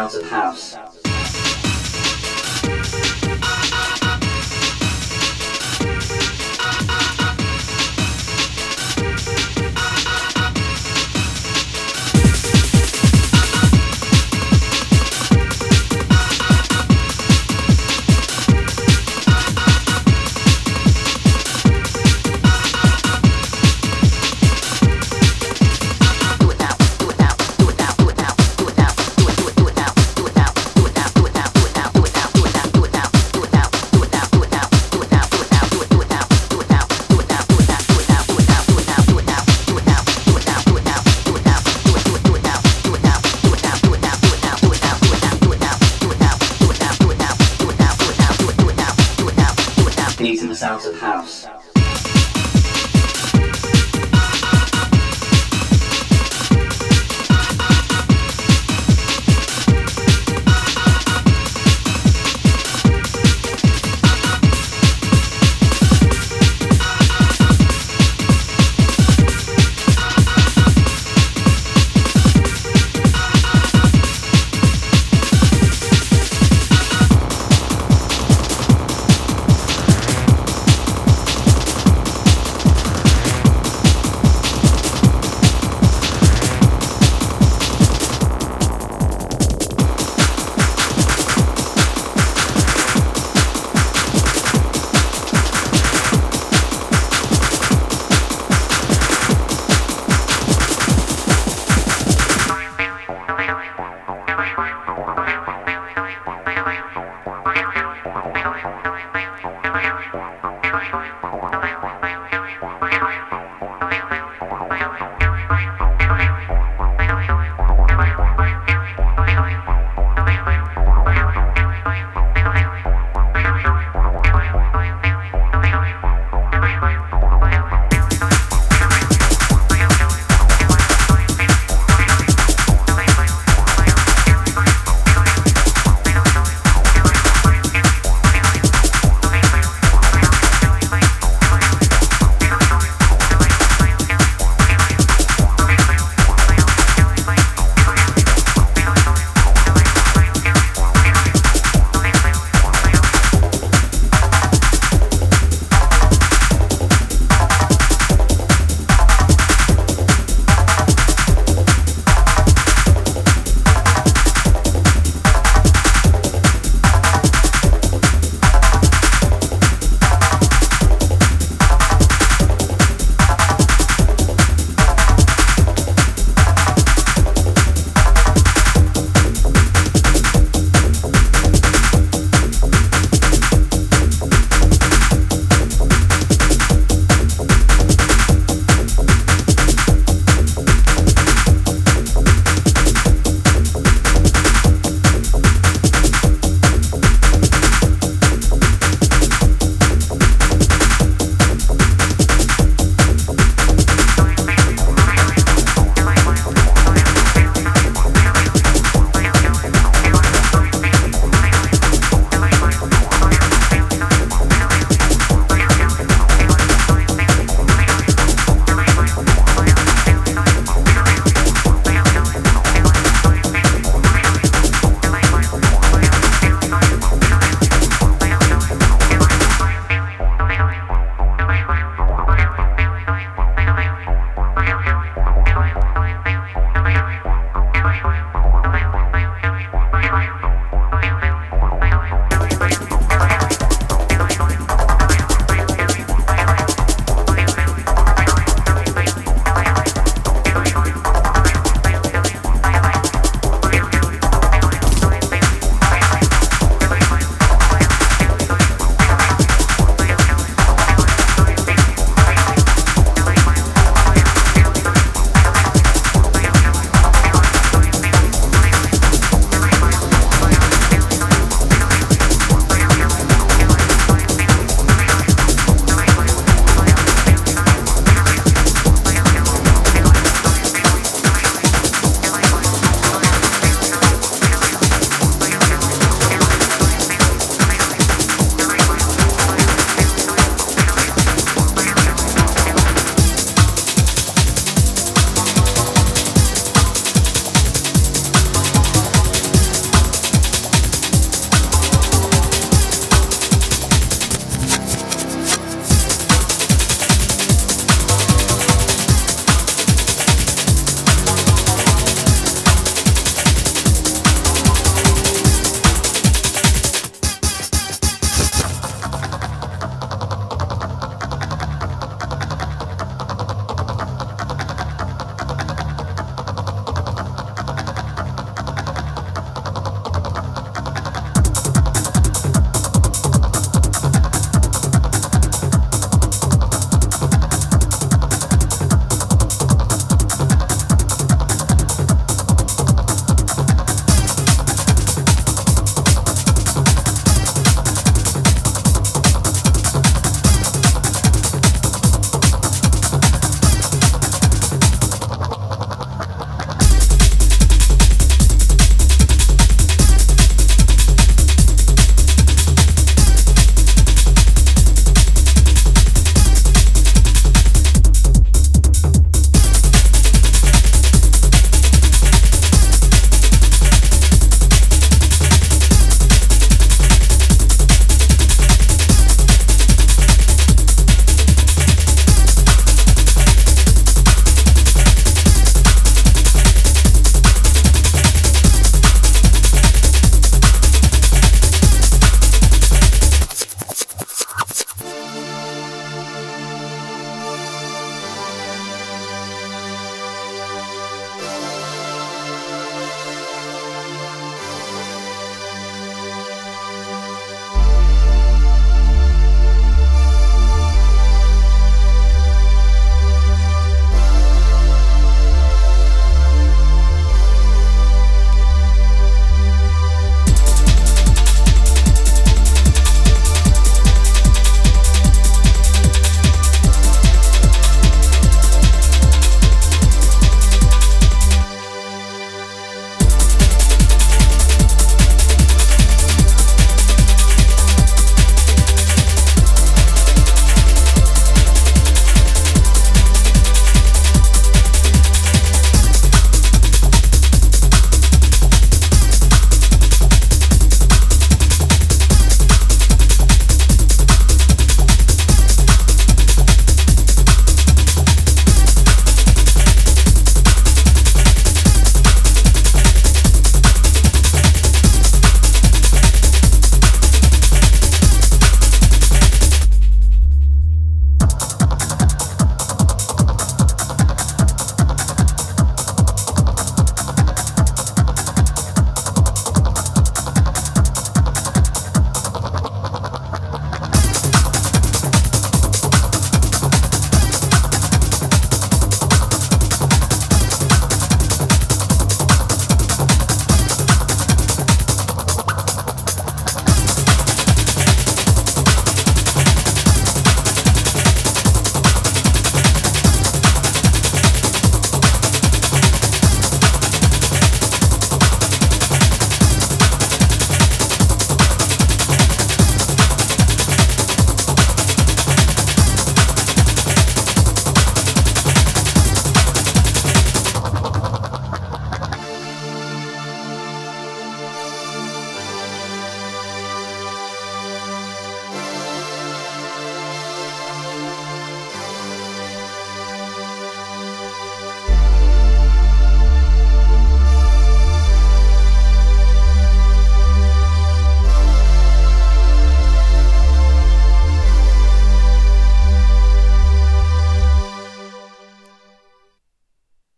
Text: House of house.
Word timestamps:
House 0.00 0.14
of 0.14 0.30
house. 0.30 0.99